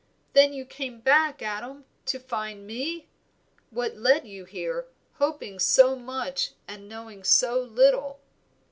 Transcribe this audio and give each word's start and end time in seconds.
Then 0.33 0.51
you 0.51 0.65
came 0.65 0.99
back, 0.99 1.43
Adam, 1.43 1.85
to 2.07 2.17
find 2.19 2.65
me? 2.65 3.07
What 3.69 3.97
led 3.97 4.25
you 4.27 4.45
here, 4.45 4.87
hoping 5.19 5.59
so 5.59 5.95
much 5.95 6.53
and 6.67 6.89
knowing 6.89 7.23
so 7.23 7.59
little?" 7.61 8.19